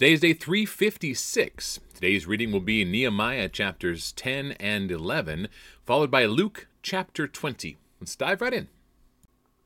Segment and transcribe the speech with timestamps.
[0.00, 1.80] Today is day 356.
[1.92, 5.48] Today's reading will be Nehemiah chapters 10 and 11,
[5.84, 7.76] followed by Luke chapter 20.
[8.00, 8.68] Let's dive right in.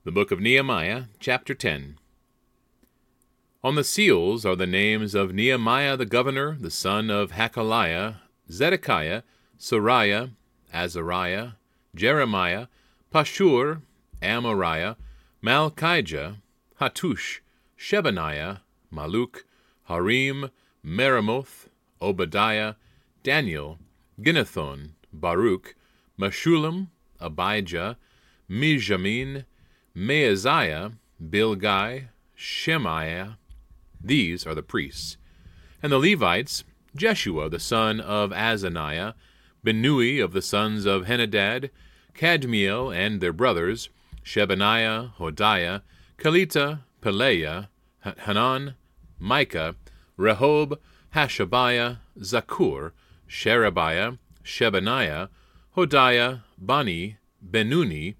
[0.02, 1.98] The book of Nehemiah, chapter 10.
[3.62, 8.16] On the seals are the names of Nehemiah the governor, the son of Hachaliah,
[8.50, 9.22] Zedekiah,
[9.56, 10.32] Seraiah,
[10.72, 11.50] Azariah,
[11.94, 12.66] Jeremiah,
[13.14, 13.82] Pashur,
[14.20, 14.96] Amariah,
[15.40, 16.38] Malchijah,
[16.80, 17.38] Hattush,
[17.78, 19.44] Shebaniah, Malluch,
[19.84, 20.50] Harim,
[20.84, 21.68] Meremoth,
[22.00, 22.74] Obadiah,
[23.22, 23.78] Daniel,
[24.20, 25.74] Ginnethon, Baruch,
[26.18, 26.88] Meshullam,
[27.20, 27.96] Abijah,
[28.48, 29.44] Mijamin,
[29.96, 30.92] Maaziah,
[31.22, 33.38] Bilgai, Shemaiah.
[34.00, 35.16] These are the priests.
[35.82, 36.64] And the Levites,
[36.96, 39.14] Jeshua the son of Azaniah,
[39.64, 41.70] Binnui of the sons of Henadad,
[42.14, 43.88] Kadmiel and their brothers,
[44.24, 45.82] Shebaniah, Hodiah,
[46.18, 47.68] Kelita, Pelaiah,
[48.02, 48.74] Hanan,
[49.18, 49.76] Micah,
[50.18, 50.78] Rehob,
[51.14, 52.92] Hashabiah, Zaccur,
[53.28, 55.28] Sherebiah, Shebaniah,
[55.76, 58.14] Hodiah, Bani, Beninu,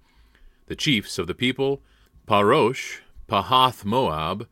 [0.67, 1.81] the chiefs of the people,
[2.27, 4.47] Parosh, Pahath Moab,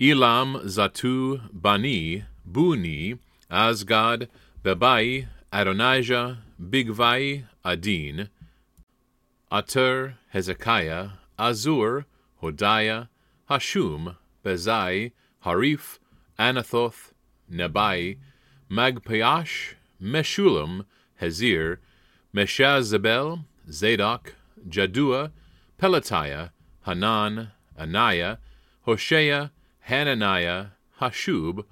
[0.00, 3.18] Elam, Zattu, Bani, Bunni,
[3.50, 4.28] Azgad,
[4.62, 8.28] Bebai, Adonijah, Bigvai, Adin,
[9.52, 12.04] Ater, Hezekiah, Azzur,
[12.42, 13.08] Hodiah,
[13.50, 15.12] Hashum, Bezai,
[15.46, 16.00] Hariph,
[16.40, 17.12] Anathoth,
[17.50, 18.18] Nebai,
[18.68, 20.84] Magpiash, Meshullam,
[21.22, 21.78] Hezir,
[22.34, 24.34] Meshezabel, Zadok,
[24.68, 25.30] Jaddua,
[25.80, 26.50] Pelatiah,
[26.84, 28.38] Hanan, Anaiah,
[28.82, 29.52] Hoshea,
[29.88, 30.66] Hananiah,
[31.00, 31.64] Hasshub,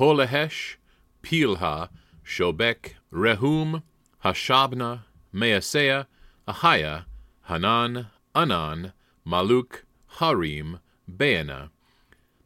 [0.00, 0.76] Hallohesh,
[1.22, 1.90] Pilha,
[2.24, 3.82] Shobek, Rehum,
[4.24, 5.00] Hashabnah,
[5.34, 6.06] Maaseiah,
[6.48, 7.04] Ahiah,
[7.42, 8.94] Hanan, Anan,
[9.26, 9.82] Malluch,
[10.18, 11.68] Harim, Baanah.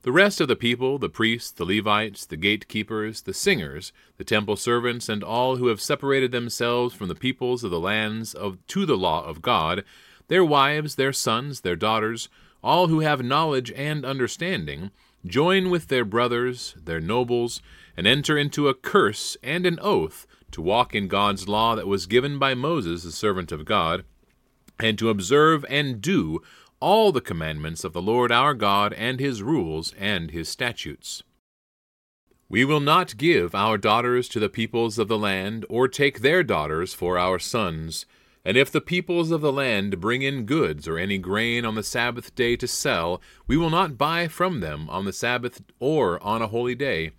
[0.02, 4.56] The rest of the people, the priests, the Levites, the gatekeepers, the singers, the temple
[4.56, 8.84] servants, and all who have separated themselves from the peoples of the lands of to
[8.84, 9.84] the law of God,
[10.26, 12.28] their wives, their sons, their daughters,
[12.64, 14.90] all who have knowledge and understanding,
[15.24, 17.62] join with their brothers, their nobles,
[17.96, 22.06] and enter into a curse and an oath to walk in God's law that was
[22.06, 24.04] given by Moses, the servant of God,
[24.80, 26.42] and to observe and do
[26.82, 31.22] all the commandments of the Lord our God and his rules and his statutes.
[32.48, 36.42] We will not give our daughters to the peoples of the land, or take their
[36.42, 38.04] daughters for our sons.
[38.44, 41.84] And if the peoples of the land bring in goods or any grain on the
[41.84, 46.42] Sabbath day to sell, we will not buy from them on the Sabbath or on
[46.42, 47.12] a holy day.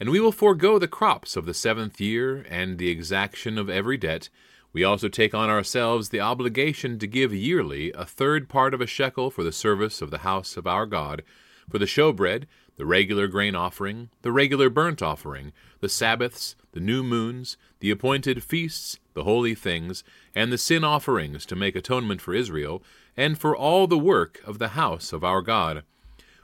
[0.00, 3.98] And we will forego the crops of the seventh year and the exaction of every
[3.98, 4.30] debt,
[4.72, 8.86] we also take on ourselves the obligation to give yearly a third part of a
[8.86, 11.22] shekel for the service of the house of our God,
[11.68, 12.44] for the showbread,
[12.76, 18.42] the regular grain offering, the regular burnt offering, the Sabbaths, the new moons, the appointed
[18.42, 20.02] feasts, the holy things,
[20.34, 22.82] and the sin offerings to make atonement for Israel,
[23.14, 25.82] and for all the work of the house of our God.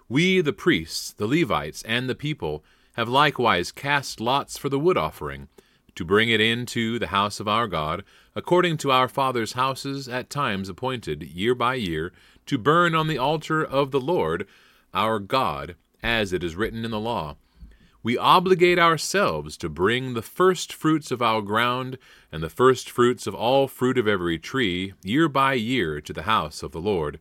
[0.06, 2.62] We, the priests, the Levites, and the people,
[2.92, 5.48] have likewise cast lots for the wood offering
[5.98, 8.04] to bring it into the house of our God,
[8.36, 12.12] according to our fathers' houses at times appointed, year by year,
[12.46, 14.46] to burn on the altar of the Lord
[14.94, 17.34] our God, as it is written in the law.
[18.00, 21.98] We obligate ourselves to bring the first fruits of our ground
[22.30, 26.22] and the first fruits of all fruit of every tree, year by year, to the
[26.22, 27.18] house of the Lord.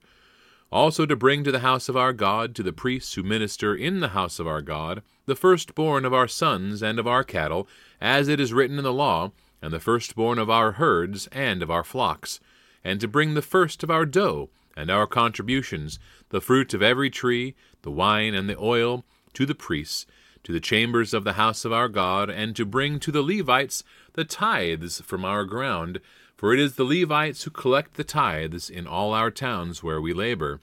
[0.71, 4.01] Also to bring to the house of our God, to the priests who minister in
[4.01, 7.67] the house of our God, the firstborn of our sons and of our cattle,
[8.01, 11.71] as it is written in the law, and the firstborn of our herds and of
[11.71, 12.39] our flocks,
[12.83, 17.09] and to bring the first of our dough and our contributions, the fruit of every
[17.09, 20.05] tree, the wine and the oil, to the priests,
[20.43, 23.83] to the chambers of the house of our God, and to bring to the Levites
[24.13, 25.99] the tithes from our ground,
[26.37, 30.13] for it is the Levites who collect the tithes in all our towns where we
[30.13, 30.61] labor.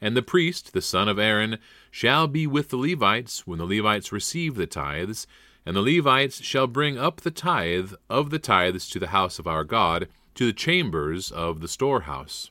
[0.00, 1.58] And the priest, the son of Aaron,
[1.90, 5.26] shall be with the Levites when the Levites receive the tithes,
[5.66, 9.46] and the Levites shall bring up the tithe of the tithes to the house of
[9.46, 12.50] our God, to the chambers of the storehouse.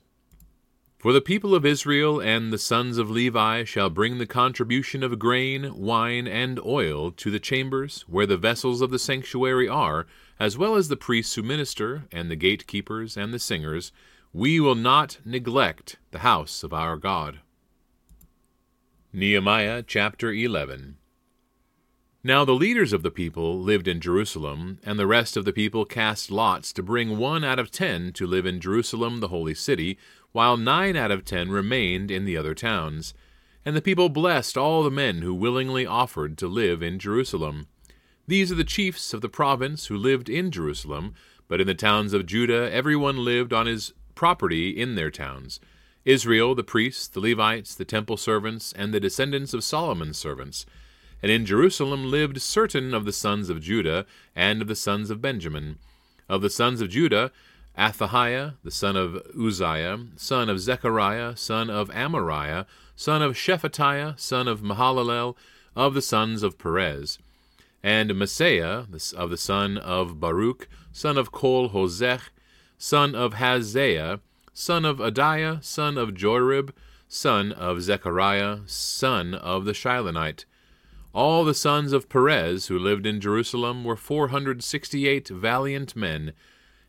[1.02, 5.18] For the people of Israel and the sons of Levi shall bring the contribution of
[5.18, 10.06] grain, wine, and oil to the chambers where the vessels of the sanctuary are,
[10.40, 13.92] as well as the priests who minister, and the gatekeepers, and the singers.
[14.32, 17.40] We will not neglect the house of our God.
[19.12, 20.98] Nehemiah chapter 11
[22.24, 25.86] now the leaders of the people lived in Jerusalem, and the rest of the people
[25.86, 29.98] cast lots to bring one out of ten to live in Jerusalem, the holy city,
[30.32, 33.14] while nine out of ten remained in the other towns.
[33.66, 37.68] And the people blessed all the men who willingly offered to live in Jerusalem.
[38.28, 41.14] These are the chiefs of the province who lived in Jerusalem,
[41.48, 45.60] but in the towns of Judah every one lived on his property in their towns.
[46.06, 50.66] Israel, the priests, the Levites, the temple servants, and the descendants of Solomon's servants.
[51.22, 54.06] And in Jerusalem lived certain of the sons of Judah
[54.36, 55.78] and of the sons of Benjamin.
[56.28, 57.32] Of the sons of Judah,
[57.78, 62.66] Athaiah, the son of Uzziah, son of Zechariah, son of Amariah,
[62.96, 65.36] son of Shephatiah, son of Mahalalel,
[65.76, 67.18] of the sons of Perez.
[67.82, 72.22] And Maaseiah, of the son of Baruch, son of Col-hozeh,
[72.78, 74.20] son of Hazaiah,
[74.54, 76.72] son of Adaiah, son of Joiarib,
[77.08, 80.46] son of Zechariah, son of the Shilonite.
[81.14, 85.96] All the sons of Perez who lived in Jerusalem were four hundred sixty eight valiant
[85.96, 86.34] men,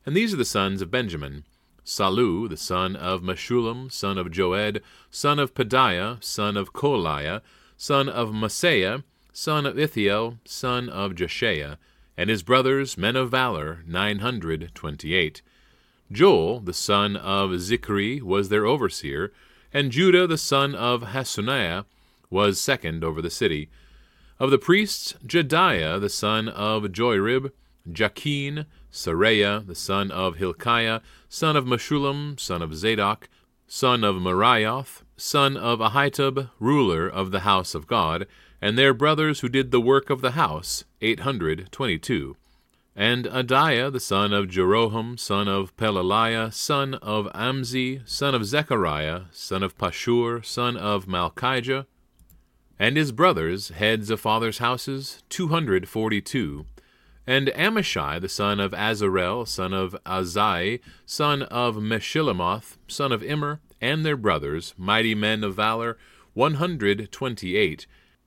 [0.05, 1.45] and these are the sons of Benjamin
[1.85, 7.41] Sallu, the son of Meshullam, son of Joed, son of Pedaiah, son of Kolaiah,
[7.77, 9.03] son of Maaseiah,
[9.33, 11.79] son of Ithiel, son of Jeshaiah,
[12.17, 15.43] and his brothers, men of valor, nine hundred twenty eight.
[16.11, 19.33] Joel, the son of Zichri, was their overseer,
[19.73, 21.87] and Judah, the son of Hassenuah,
[22.31, 23.71] was second over the city.
[24.39, 27.51] Of the priests, Jedaiah, the son of Joiarib,
[27.91, 33.29] Jakin, Seraiah, the son of Hilkiah, son of Meshullam, son of Zadok,
[33.67, 38.27] son of Meraioth, son of Ahitub, ruler of the house of God,
[38.61, 42.37] and their brothers who did the work of the house, eight hundred twenty-two.
[42.95, 49.23] And Adaiah, the son of Jeroham, son of Pelaliah, son of Amzi, son of Zechariah,
[49.33, 51.87] son of Pashur, son of Malchijah,
[52.79, 56.67] and his brothers, heads of fathers' houses, two hundred forty-two.
[57.27, 63.61] And Amashsai, the son of Azarel, son of Ahzai, son of Meshillemoth, son of Immer,
[63.81, 65.99] and their brothers, mighty men of valor,
[66.35, 67.87] one hundred twenty-eight.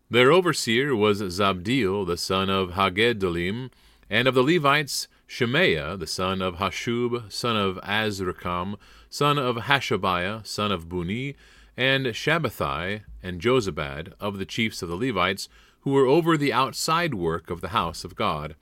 [0.09, 3.71] Their overseer was Zabdiel, the son of Haggedolim,
[4.09, 8.75] and of the Levites, Shemaiah, the son of Hasshub, son of Azrikam,
[9.09, 11.35] son of Hashabiah, son of Bunni,
[11.75, 15.49] and Shabbethai and Jozabad of the chiefs of the Levites,
[15.81, 18.55] who were over the outside work of the house of God.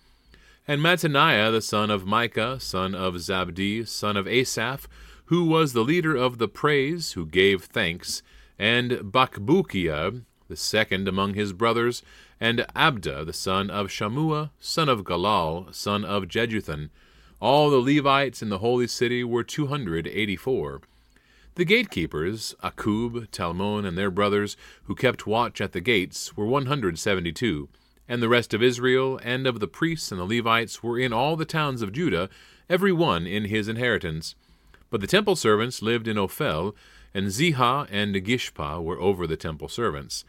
[0.66, 4.88] And Mattaniah the son of Micah, son of Zabdi, son of Asaph,
[5.26, 8.24] who was the leader of the praise, who gave thanks,
[8.58, 12.02] and Bakbukiah, the second among his brothers,
[12.40, 16.90] and Abda the son of Shammua, son of Galal, son of Jeduthun.
[17.42, 20.80] All the Levites in the holy city were two hundred eighty four.
[21.56, 24.56] The gatekeepers, Akkub, Talmon, and their brothers,
[24.86, 27.68] who kept watch at the gates, were 172,
[28.08, 31.36] and the rest of Israel and of the priests and the Levites were in all
[31.36, 32.30] the towns of Judah,
[32.70, 34.36] every one in his inheritance.
[34.90, 36.76] But the temple servants lived in Ophel,
[37.14, 40.26] and Ziha and Gishpa were over the temple servants.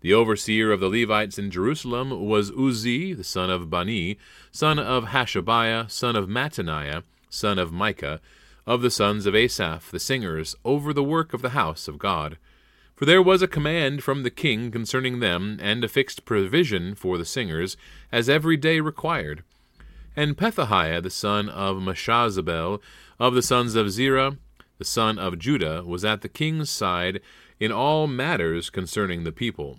[0.00, 4.18] The overseer of the Levites in Jerusalem was Uzzi, the son of Bani,
[4.52, 8.20] son of Hashabiah, son of Mattaniah, son of Micah,
[8.66, 12.36] of the sons of Asaph, the singers, over the work of the house of God.
[12.96, 17.18] For there was a command from the king concerning them, and a fixed provision for
[17.18, 17.76] the singers,
[18.10, 19.44] as every day required.
[20.16, 22.80] And Pethahiah the son of Meshezabel,
[23.20, 24.38] of the sons of Zerah,
[24.78, 27.20] the son of Judah, was at the king's side
[27.60, 29.78] in all matters concerning the people.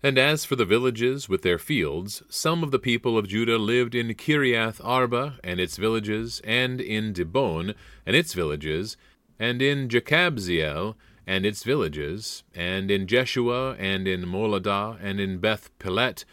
[0.00, 3.96] And as for the villages with their fields, some of the people of Judah lived
[3.96, 7.74] in Kiriath Arba and its villages, and in Dibon
[8.06, 8.96] and its villages,
[9.40, 10.94] and in Jekabzeel
[11.26, 16.24] and its villages, and in Jeshua, and in Moladah, and in Beth Pelet,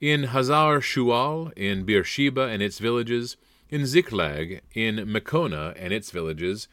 [0.00, 3.36] in Hazar Shual, in Beersheba and its villages,
[3.68, 6.68] in Ziklag, in Meconah and its villages,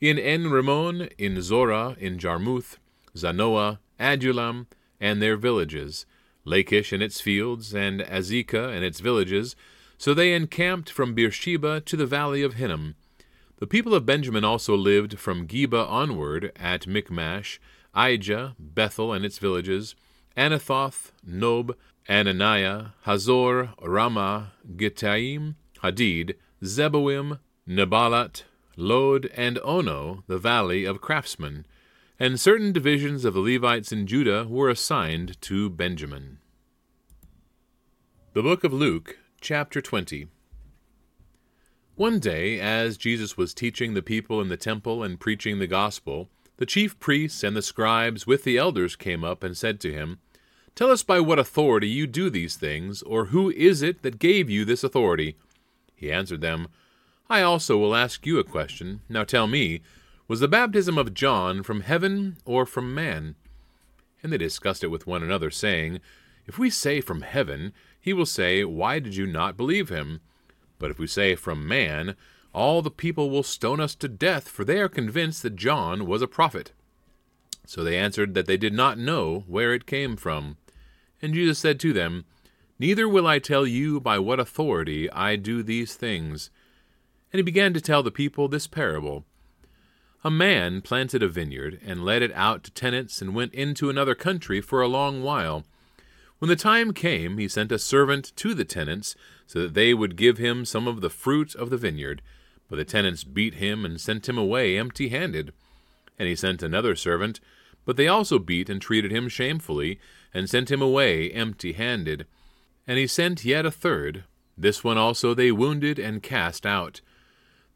[0.00, 2.78] in En Rimmon, in Zorah, in Jarmuth,
[3.16, 4.68] Zanoah, Adullam,
[5.00, 6.06] and their villages,
[6.44, 9.56] Lachish and its fields, and Azekah and its villages.
[9.98, 12.94] So they encamped from Beersheba to the valley of Hinnom.
[13.58, 17.60] The people of Benjamin also lived from Geba onward at Michmash,
[17.94, 19.96] Aijah, Bethel and its villages,
[20.36, 21.76] Anathoth, Nob,
[22.08, 28.44] Ananiah, Hazor, Ramah, Gittaim, Hadid, Zeboim, Neballat,
[28.76, 31.66] Lod, and Ono, the valley of craftsmen
[32.20, 36.38] and certain divisions of the Levites in Judah were assigned to Benjamin.
[38.34, 40.28] The Book of Luke, chapter 20.
[41.98, 46.28] One day, as Jesus was teaching the people in the temple and preaching the gospel,
[46.58, 50.20] the chief priests and the scribes with the elders came up and said to him,
[50.76, 54.48] Tell us by what authority you do these things, or who is it that gave
[54.48, 55.34] you this authority?
[55.96, 56.68] He answered them,
[57.28, 59.00] I also will ask you a question.
[59.08, 59.80] Now tell me,
[60.28, 63.34] was the baptism of John from heaven or from man?
[64.22, 65.98] And they discussed it with one another, saying,
[66.46, 70.20] If we say from heaven, he will say, Why did you not believe him?
[70.78, 72.16] But if we say from man,
[72.52, 76.22] all the people will stone us to death, for they are convinced that John was
[76.22, 76.72] a prophet.
[77.66, 80.56] So they answered that they did not know where it came from.
[81.20, 82.24] And Jesus said to them,
[82.78, 86.50] Neither will I tell you by what authority I do these things.
[87.32, 89.24] And he began to tell the people this parable.
[90.24, 94.14] A man planted a vineyard, and let it out to tenants, and went into another
[94.14, 95.64] country for a long while.
[96.38, 99.16] When the time came, he sent a servant to the tenants,
[99.46, 102.22] so that they would give him some of the fruit of the vineyard.
[102.68, 105.52] But the tenants beat him and sent him away empty handed.
[106.18, 107.40] And he sent another servant,
[107.84, 109.98] but they also beat and treated him shamefully,
[110.32, 112.26] and sent him away empty handed.
[112.86, 114.24] And he sent yet a third.
[114.56, 117.00] This one also they wounded and cast out.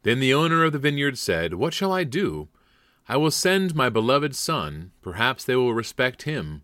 [0.03, 2.49] Then the owner of the vineyard said, What shall I do?
[3.09, 6.61] I will send my beloved son, perhaps they will respect him.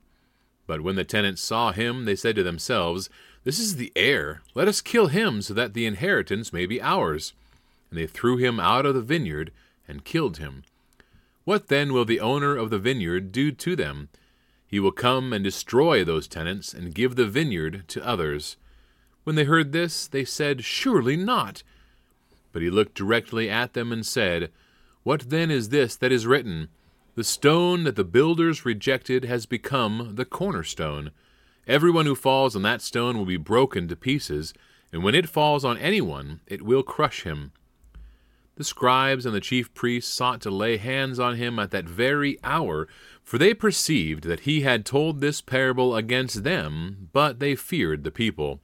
[0.69, 3.09] But when the tenants saw him, they said to themselves,
[3.43, 4.43] This is the heir.
[4.53, 7.33] Let us kill him, so that the inheritance may be ours.
[7.89, 9.51] And they threw him out of the vineyard
[9.87, 10.61] and killed him.
[11.43, 14.09] What then will the owner of the vineyard do to them?
[14.67, 18.55] He will come and destroy those tenants and give the vineyard to others.
[19.23, 21.63] When they heard this, they said, Surely not.
[22.51, 24.51] But he looked directly at them and said,
[25.01, 26.69] What then is this that is written?
[27.19, 31.11] The stone that the builders rejected has become the cornerstone.
[31.67, 34.53] Everyone who falls on that stone will be broken to pieces,
[34.93, 37.51] and when it falls on anyone, it will crush him.
[38.55, 42.37] The scribes and the chief priests sought to lay hands on him at that very
[42.41, 42.87] hour,
[43.21, 48.11] for they perceived that he had told this parable against them, but they feared the
[48.11, 48.61] people.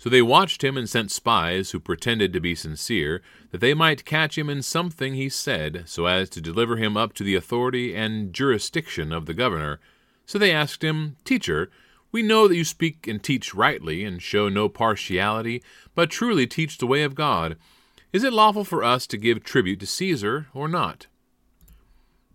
[0.00, 4.06] So they watched him and sent spies who pretended to be sincere, that they might
[4.06, 7.94] catch him in something he said, so as to deliver him up to the authority
[7.94, 9.78] and jurisdiction of the governor.
[10.24, 11.70] So they asked him, Teacher,
[12.12, 15.62] we know that you speak and teach rightly, and show no partiality,
[15.94, 17.58] but truly teach the way of God.
[18.10, 21.08] Is it lawful for us to give tribute to Caesar, or not?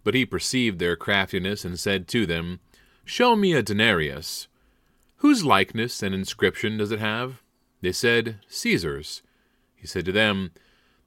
[0.03, 2.59] But he perceived their craftiness, and said to them,
[3.05, 4.47] Show me a denarius.
[5.17, 7.41] Whose likeness and inscription does it have?
[7.85, 9.21] They said, Caesar's.
[9.75, 10.49] He said to them,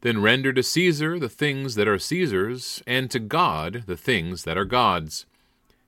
[0.03, 4.57] Then render to Caesar the things that are Caesar's, and to God the things that
[4.57, 5.27] are God's.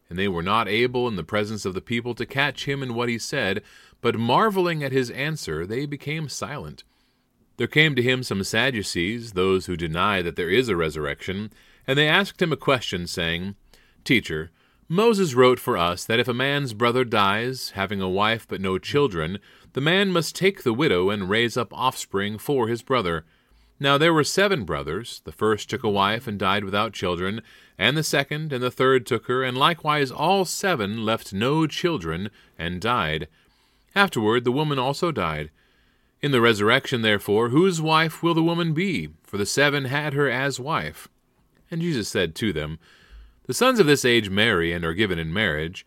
[0.09, 2.95] And they were not able in the presence of the people to catch him in
[2.95, 3.63] what he said,
[4.01, 6.83] but marveling at his answer, they became silent.
[7.57, 11.53] There came to him some Sadducees, those who deny that there is a resurrection,
[11.87, 13.55] and they asked him a question, saying,
[14.03, 14.51] Teacher,
[14.89, 18.77] Moses wrote for us that if a man's brother dies, having a wife but no
[18.77, 19.39] children,
[19.73, 23.25] the man must take the widow and raise up offspring for his brother.
[23.79, 25.23] Now there were seven brothers.
[25.25, 27.41] The first took a wife and died without children,
[27.79, 32.31] and the second and the third took her, and likewise all seven left no children
[32.59, 33.27] and died.
[33.95, 35.51] Afterward the woman also died.
[36.21, 39.09] In the resurrection, therefore, whose wife will the woman be?
[39.23, 41.09] For the seven had her as wife.
[41.71, 42.79] And Jesus said to them,
[43.47, 45.87] The sons of this age marry and are given in marriage.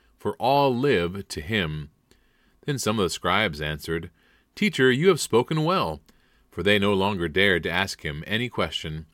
[0.21, 1.89] for all live to him.
[2.67, 4.11] Then some of the scribes answered,
[4.53, 5.99] Teacher, you have spoken well.
[6.51, 9.07] For they no longer dared to ask him any question.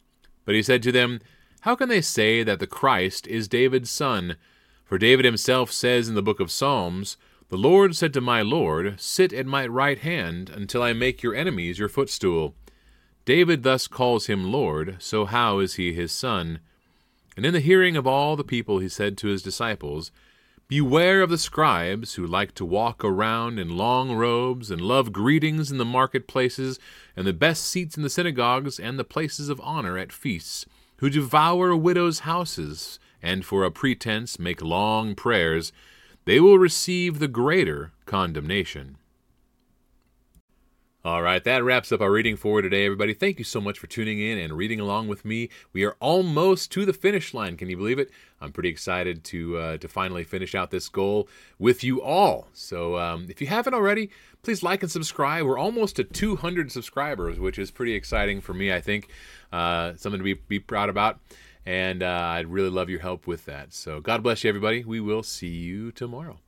[0.43, 1.21] But he said to them,
[1.61, 4.35] How can they say that the Christ is David's son?
[4.83, 7.15] For David himself says in the book of Psalms,
[7.47, 11.35] The Lord said to my Lord, Sit at my right hand until I make your
[11.35, 12.53] enemies your footstool.
[13.23, 16.59] David thus calls him Lord, so how is he his son?
[17.37, 20.11] And in the hearing of all the people he said to his disciples,
[20.69, 25.71] Beware of the scribes who like to walk around in long robes and love greetings
[25.71, 26.77] in the marketplaces
[27.15, 30.65] and the best seats in the synagogues and the places of honor at feasts,
[30.97, 35.71] who devour widows' houses and for a pretense make long prayers.
[36.25, 38.96] They will receive the greater condemnation.
[41.07, 43.13] All right, that wraps up our reading for today, everybody.
[43.13, 45.47] Thank you so much for tuning in and reading along with me.
[45.71, 47.55] We are almost to the finish line.
[47.55, 48.11] Can you believe it?
[48.41, 52.49] I'm pretty excited to uh, to finally finish out this goal with you all.
[52.51, 54.09] So, um, if you haven't already,
[54.43, 55.45] please like and subscribe.
[55.45, 58.73] We're almost to 200 subscribers, which is pretty exciting for me.
[58.73, 59.07] I think
[59.53, 61.21] uh, something to be be proud about.
[61.65, 63.73] And uh, I'd really love your help with that.
[63.73, 64.83] So God bless you, everybody.
[64.83, 66.39] We will see you tomorrow.